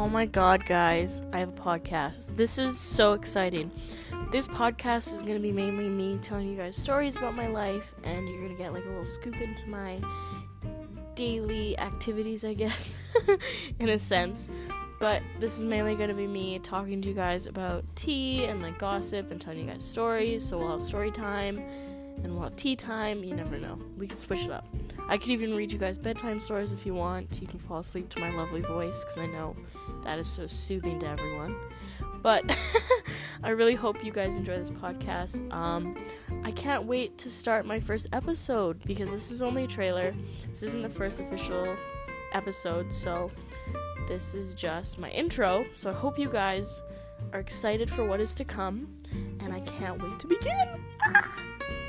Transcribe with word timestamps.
Oh 0.00 0.08
my 0.08 0.24
god, 0.24 0.64
guys, 0.64 1.20
I 1.30 1.40
have 1.40 1.50
a 1.50 1.52
podcast. 1.52 2.34
This 2.34 2.56
is 2.56 2.78
so 2.80 3.12
exciting. 3.12 3.70
This 4.32 4.48
podcast 4.48 5.12
is 5.12 5.20
going 5.20 5.34
to 5.34 5.42
be 5.42 5.52
mainly 5.52 5.90
me 5.90 6.18
telling 6.22 6.48
you 6.48 6.56
guys 6.56 6.74
stories 6.74 7.16
about 7.16 7.34
my 7.34 7.48
life, 7.48 7.92
and 8.02 8.26
you're 8.26 8.38
going 8.38 8.56
to 8.56 8.56
get 8.56 8.72
like 8.72 8.86
a 8.86 8.88
little 8.88 9.04
scoop 9.04 9.38
into 9.38 9.68
my 9.68 10.00
daily 11.16 11.78
activities, 11.78 12.46
I 12.46 12.54
guess, 12.54 12.96
in 13.78 13.90
a 13.90 13.98
sense. 13.98 14.48
But 15.00 15.20
this 15.38 15.58
is 15.58 15.66
mainly 15.66 15.96
going 15.96 16.08
to 16.08 16.14
be 16.14 16.26
me 16.26 16.58
talking 16.60 17.02
to 17.02 17.08
you 17.08 17.14
guys 17.14 17.46
about 17.46 17.84
tea 17.94 18.46
and 18.46 18.62
like 18.62 18.78
gossip 18.78 19.30
and 19.30 19.38
telling 19.38 19.58
you 19.58 19.66
guys 19.66 19.84
stories. 19.84 20.42
So 20.42 20.56
we'll 20.56 20.70
have 20.70 20.82
story 20.82 21.10
time 21.10 21.62
and 22.22 22.34
we'll 22.34 22.44
have 22.44 22.56
tea 22.56 22.76
time. 22.76 23.24
You 23.24 23.34
never 23.34 23.58
know. 23.58 23.78
We 23.96 24.06
could 24.06 24.18
switch 24.18 24.44
it 24.44 24.50
up. 24.50 24.66
I 25.08 25.18
could 25.18 25.30
even 25.30 25.54
read 25.54 25.72
you 25.72 25.78
guys 25.78 25.98
bedtime 25.98 26.40
stories 26.40 26.72
if 26.72 26.86
you 26.86 26.94
want. 26.94 27.40
You 27.40 27.46
can 27.46 27.58
fall 27.58 27.78
asleep 27.78 28.08
to 28.10 28.20
my 28.20 28.30
lovely 28.30 28.60
voice 28.60 29.02
because 29.04 29.18
I 29.18 29.26
know 29.26 29.56
that 30.04 30.18
is 30.18 30.28
so 30.28 30.46
soothing 30.46 31.00
to 31.00 31.06
everyone. 31.06 31.56
But 32.22 32.56
I 33.42 33.50
really 33.50 33.74
hope 33.74 34.04
you 34.04 34.12
guys 34.12 34.36
enjoy 34.36 34.58
this 34.58 34.70
podcast. 34.70 35.50
Um, 35.52 35.96
I 36.44 36.50
can't 36.50 36.84
wait 36.84 37.18
to 37.18 37.30
start 37.30 37.66
my 37.66 37.80
first 37.80 38.08
episode 38.12 38.82
because 38.84 39.10
this 39.10 39.30
is 39.30 39.42
only 39.42 39.64
a 39.64 39.66
trailer. 39.66 40.14
This 40.48 40.62
isn't 40.62 40.82
the 40.82 40.88
first 40.88 41.20
official 41.20 41.76
episode, 42.32 42.92
so 42.92 43.30
this 44.06 44.34
is 44.34 44.54
just 44.54 44.98
my 44.98 45.10
intro. 45.10 45.64
So 45.72 45.90
I 45.90 45.94
hope 45.94 46.18
you 46.18 46.28
guys 46.28 46.82
are 47.32 47.40
excited 47.40 47.90
for 47.90 48.04
what 48.04 48.20
is 48.20 48.34
to 48.34 48.44
come, 48.44 48.88
and 49.40 49.52
I 49.52 49.60
can't 49.60 50.02
wait 50.02 50.18
to 50.20 50.26
begin. 50.26 50.84
Ah! 51.04 51.42